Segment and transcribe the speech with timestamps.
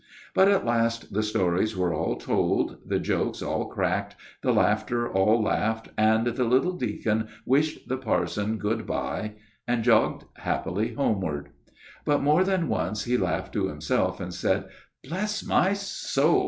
[0.33, 5.07] But at last the stories were all told, the jokes all cracked, and the laughter
[5.07, 9.33] all laughed, and the little deacon wished the parson good by,
[9.67, 11.49] and jogged happily homeward;
[12.03, 14.67] but more than once he laughed to himself, and said,
[15.03, 16.39] "Bless my soul!